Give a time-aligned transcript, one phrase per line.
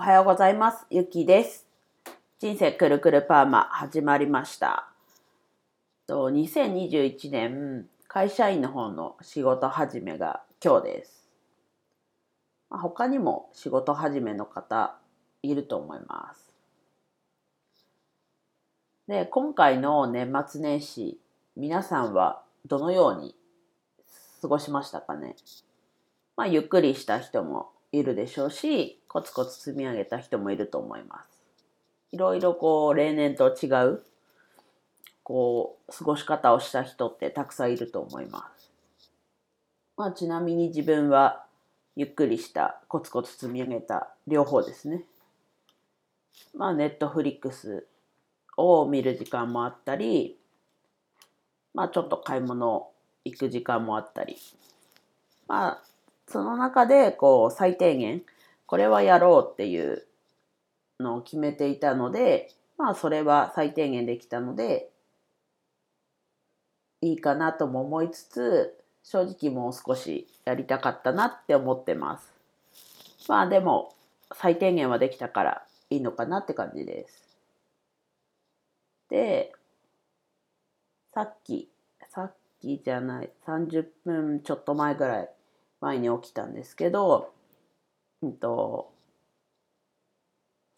[0.00, 0.86] おはようございます。
[0.88, 1.66] ゆきです。
[2.38, 4.88] 人生くるくるパーマ始まりました。
[6.06, 11.28] と2021年会社員の方の仕事始めが今日です。
[12.70, 14.96] まあ、他にも仕事始めの方
[15.42, 16.56] いると思います。
[19.06, 21.20] で、今回の年末年始、
[21.56, 23.34] 皆さんはどのように
[24.40, 25.36] 過ごしましたかね。
[26.38, 31.42] まあ、ゆっくりした人もいるでしょうし、コツコツ積み上げた人もいると思います。
[32.12, 34.02] いろいろこう、例年と違う、
[35.22, 38.70] こう、過ごし方をした人ってたくさんいると思います。
[39.96, 41.44] まあ、ちなみに自分は、
[41.96, 45.04] ゆっくりした、コツコツ積み上げた両方ですね。
[46.54, 47.86] まあ、ネットフリックス
[48.56, 50.38] を見る時間もあったり、
[51.74, 52.90] まあ、ちょっと買い物
[53.24, 54.36] 行く時間もあったり、
[55.46, 55.82] まあ、
[56.30, 58.22] その中でこう最低限
[58.66, 60.06] これはやろうっていう
[61.00, 64.90] のを決めていたのでまあそれは最低限できたので
[67.02, 72.32] いいかなとも思いつつ正直もう少しやりたかったなって思ってます。
[73.28, 73.94] まあでも
[74.34, 77.24] 最低限はできたからいいのかなって感じです。
[79.08, 79.52] で
[81.12, 81.68] さっき
[82.08, 85.30] さっきじゃない30分ちょっと前ぐらい
[85.80, 87.32] 前に起きたんですけど、
[88.22, 88.92] うんと、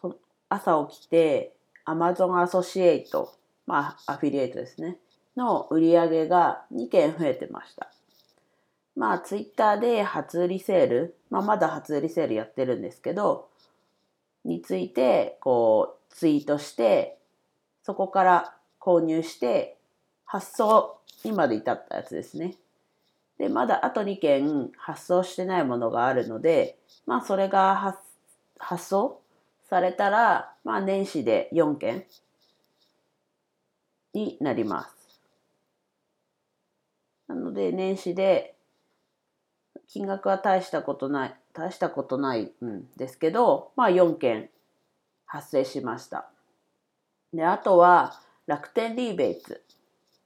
[0.00, 0.16] そ
[0.48, 1.54] 朝起きて
[1.86, 3.32] Amazon アソシエイト、
[3.66, 4.98] まあアフィリエイトですね、
[5.36, 7.90] の売り上げが2件増えてました。
[8.96, 13.48] まあツイッターで初売りセール、まあまだ初売りセールやってるんですけど、
[14.44, 17.18] についてこうツイートして、
[17.84, 19.76] そこから購入して
[20.24, 22.56] 発送にまで至ったやつですね。
[23.38, 27.98] で、まだあと2件発送してないものがあるので、まあそれが発
[28.58, 29.20] 発送
[29.68, 32.04] されたら、まあ年始で4件
[34.12, 34.94] になります。
[37.28, 38.54] なので年始で
[39.86, 44.50] 金額は大したことない、大したことないんですけど、まあ4件
[45.26, 46.28] 発生しました。
[47.32, 49.62] で、あとは楽天リーベイツ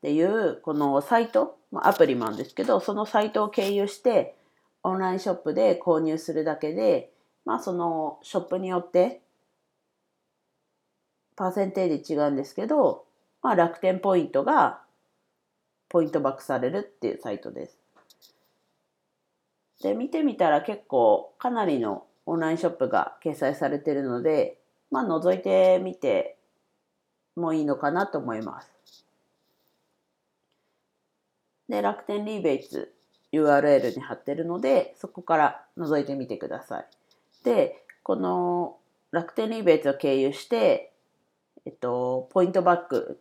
[0.00, 4.34] っていうこのサイト、ま、アプリもあるんですけどそのサイトを経由して
[4.82, 7.10] オンラインショップで購入するだけで
[7.44, 9.20] まあそのショップによって
[11.36, 13.04] パーセンテージ違うんですけど、
[13.42, 14.80] まあ、楽天ポイントが
[15.88, 17.78] ポイントバックされるっていうサイトです。
[19.82, 24.58] で見てみたら結構かなりのオンラインショップが掲載されてるので
[24.90, 26.36] まあ覗いてみて
[27.36, 29.09] もいいのかなと思います。
[31.70, 32.92] で、楽天リーベイツ
[33.32, 36.86] URL に貼ってるので、そこから覗いてみてください。
[37.44, 38.76] で、この
[39.12, 40.92] 楽天リーベイツを経由して、
[41.64, 43.20] えっと、ポイントバック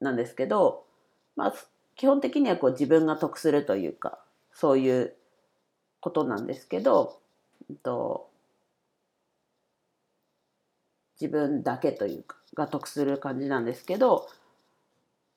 [0.00, 0.84] なんですけど、
[1.36, 1.54] まあ、
[1.94, 4.18] 基本的にはこう自分が得するというか、
[4.52, 5.14] そういう
[6.00, 7.20] ことなんですけど、
[7.70, 8.28] えっと、
[11.20, 14.28] 自分だけというか、が得する感じなんですけど、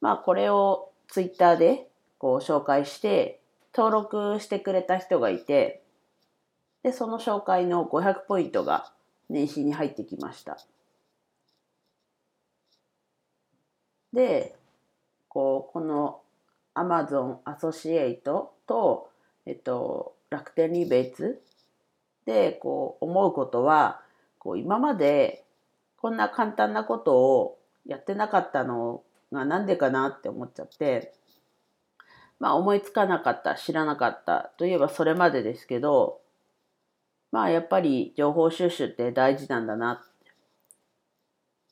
[0.01, 3.39] まあこれをツイッターでこう紹介して
[3.75, 5.83] 登録してくれた人がいて
[6.83, 8.91] でその紹介の500ポイントが
[9.29, 10.57] 年始に入ってきました。
[14.13, 14.56] で
[15.27, 16.22] こうこの
[16.73, 19.09] Amazon アソシエイトと、
[19.45, 21.41] えっと、楽天リベイツ
[22.25, 24.01] でこう思うことは
[24.39, 25.44] こう今まで
[25.97, 29.01] こんな簡単なことをやってなかったの
[29.31, 31.13] がなんでかなって思っちゃって
[32.39, 36.19] まあ思いつかなかった、知らなかったといえばそれまでですけど、
[37.31, 40.03] まあやっぱり情報収集って大事なんだな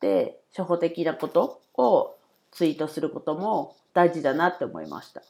[0.01, 2.17] で、初歩的なことを
[2.51, 5.21] ツイートすることも大事だなって思いました。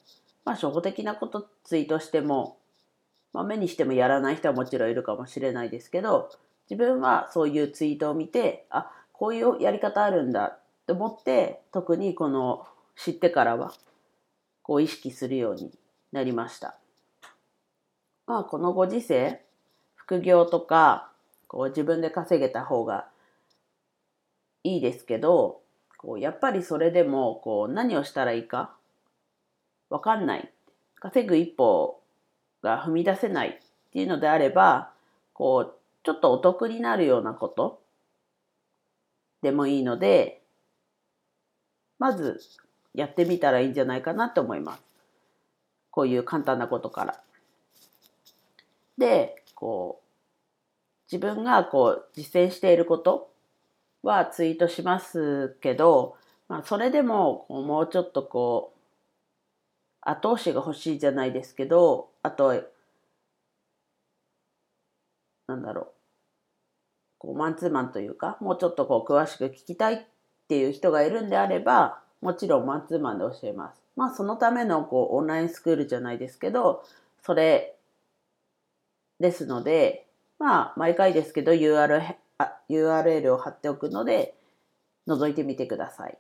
[0.44, 2.58] まあ初歩的なことツイートしても、
[3.34, 6.30] まあ目にしてもやらない人はもちろんいるかもしれないですけど、
[6.70, 10.58] 自分はそういうツイートを見て、あ、こういうやり方あるんだ
[10.88, 12.66] と思って、特にこの
[12.96, 13.74] 知ってからは
[14.66, 15.72] こう意識するように
[16.12, 16.76] なりました。
[18.26, 19.44] まあこのご時世、
[19.96, 21.12] 副業とか
[21.48, 23.08] こう自分で稼げた方が
[24.64, 25.62] いいですけど、
[25.98, 28.76] こうやっぱりそれでもこう何をしたらいいか
[29.92, 30.52] わかんない。
[30.96, 32.02] 稼ぐ一歩
[32.64, 34.90] が踏み出せないっていうのであれば、
[35.34, 37.84] こうちょっとお得になるようなこと
[39.44, 40.42] でもいいので、
[42.00, 42.42] まず
[42.96, 44.84] やってみたらいいんじゃないかなと思います。
[45.92, 47.22] こういう簡単なことから。
[48.98, 50.06] で、こう、
[51.12, 53.30] 自分がこう実践していること
[54.04, 56.16] はツイートしますけど、
[56.48, 58.80] まあ、それでもこうもうちょっとこう
[60.02, 62.64] 後押しが欲しいじゃないですけどあと
[65.48, 65.88] なんだろう
[67.20, 69.98] こうマンツーマンというかもうちょっとこう詳しく聞きたいっ
[70.48, 73.80] ていう人がいるんであればもちろんマンツーマンで教えます。
[73.96, 76.84] まあそのためのこうオンラインスクールじゃないですけど
[77.22, 77.76] それ
[79.20, 80.08] ですので
[80.40, 82.16] まあ毎回ですけど URL,
[82.68, 84.34] URL を貼っておくので
[85.08, 86.18] 覗いてみてください。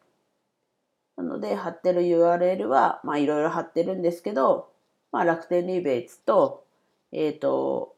[1.17, 4.69] なので貼ってる URL はまあいろいろ貼ってるんですけど、
[5.11, 6.65] まあ、楽天リベイツと
[7.11, 7.95] えっ、ー、と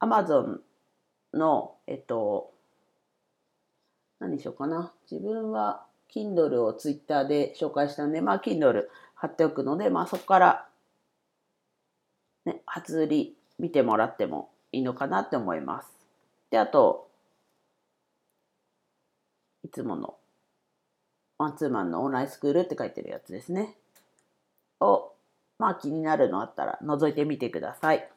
[0.00, 0.60] Amazon
[1.34, 2.54] の、えっと、
[4.18, 4.94] 何しようかな。
[5.10, 5.84] 自分は
[6.14, 10.68] Kindle を Twitter で紹介したんで、まあ Kindle 貼っておくので、まあそこから、
[12.44, 15.88] ね、初売り見てもらってもいいのかなって思います。
[16.50, 17.08] で、あと、
[19.64, 20.16] いつもの
[21.42, 23.74] マンツーマンのオンラインスクールって書いてるやつですね。
[24.80, 25.12] を、
[25.58, 28.08] まあ気になるのあったら覗いてみてください。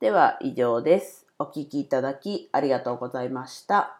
[0.00, 1.26] では以上です。
[1.38, 3.99] お聴きいただきありがとうございました。